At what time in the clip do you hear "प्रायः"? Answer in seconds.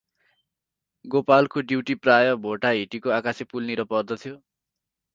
2.07-2.41